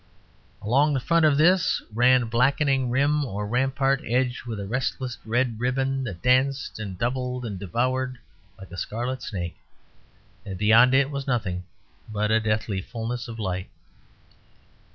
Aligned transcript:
Along 0.63 0.95
the 0.95 0.99
front 0.99 1.25
of 1.27 1.37
this 1.37 1.79
ran 1.93 2.23
a 2.23 2.25
blackening 2.25 2.89
rim 2.89 3.23
or 3.23 3.45
rampart 3.45 4.01
edged 4.03 4.45
with 4.47 4.59
a 4.59 4.65
restless 4.65 5.19
red 5.23 5.59
ribbon 5.59 6.03
that 6.05 6.23
danced 6.23 6.79
and 6.79 6.97
doubled 6.97 7.45
and 7.45 7.59
devoured 7.59 8.17
like 8.57 8.71
a 8.71 8.77
scarlet 8.77 9.21
snake; 9.21 9.57
and 10.43 10.57
beyond 10.57 10.95
it 10.95 11.11
was 11.11 11.27
nothing 11.27 11.65
but 12.11 12.31
a 12.31 12.39
deathly 12.39 12.81
fulness 12.81 13.27
of 13.27 13.37
light. 13.37 13.69